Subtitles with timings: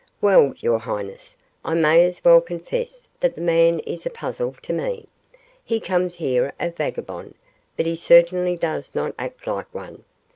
[0.19, 4.73] "Well, your highness, I may as well confess that the man is a puzzle to
[4.73, 5.05] me.
[5.63, 7.35] He comes here a vagabond,
[7.77, 10.03] but he certainly does not act like one.